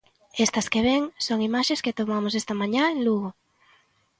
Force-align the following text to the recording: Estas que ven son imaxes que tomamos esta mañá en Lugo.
Estas 0.45 0.67
que 0.71 0.81
ven 0.87 1.03
son 1.25 1.39
imaxes 1.49 1.83
que 1.85 1.97
tomamos 1.99 2.33
esta 2.41 2.53
mañá 2.61 2.83
en 2.93 2.99
Lugo. 3.05 3.29